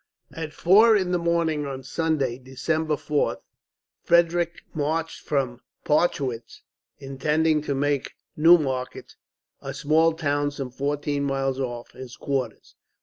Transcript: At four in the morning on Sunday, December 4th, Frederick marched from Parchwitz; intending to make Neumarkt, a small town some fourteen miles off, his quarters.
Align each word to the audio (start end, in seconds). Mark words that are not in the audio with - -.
At 0.33 0.51
four 0.51 0.95
in 0.95 1.11
the 1.11 1.19
morning 1.19 1.67
on 1.67 1.83
Sunday, 1.83 2.39
December 2.39 2.95
4th, 2.95 3.41
Frederick 4.03 4.63
marched 4.73 5.19
from 5.21 5.61
Parchwitz; 5.85 6.63
intending 6.97 7.61
to 7.61 7.75
make 7.75 8.13
Neumarkt, 8.35 9.15
a 9.61 9.75
small 9.75 10.13
town 10.13 10.49
some 10.49 10.71
fourteen 10.71 11.21
miles 11.23 11.59
off, 11.59 11.91
his 11.91 12.15
quarters. 12.17 12.73